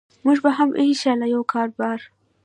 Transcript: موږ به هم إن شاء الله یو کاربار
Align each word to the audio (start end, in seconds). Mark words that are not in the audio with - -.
موږ 0.25 0.37
به 0.43 0.51
هم 0.57 0.69
إن 0.81 0.91
شاء 0.99 1.13
الله 1.13 1.27
یو 1.35 1.43
کاربار 1.53 1.99